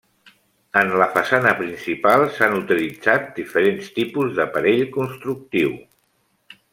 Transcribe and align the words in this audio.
En 0.79 0.87
la 1.01 1.07
façana 1.17 1.51
principal 1.59 2.25
s'han 2.37 2.57
utilitzat 2.61 3.29
diferents 3.41 3.91
tipus 4.01 4.33
d'aparell 4.39 4.83
constructiu. 4.97 5.77